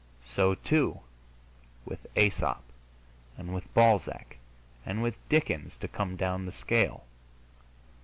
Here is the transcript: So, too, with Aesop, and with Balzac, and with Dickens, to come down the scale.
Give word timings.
So, 0.35 0.55
too, 0.55 1.01
with 1.85 2.07
Aesop, 2.17 2.63
and 3.37 3.53
with 3.53 3.71
Balzac, 3.75 4.37
and 4.83 5.03
with 5.03 5.15
Dickens, 5.29 5.77
to 5.77 5.87
come 5.87 6.15
down 6.15 6.47
the 6.47 6.51
scale. 6.51 7.03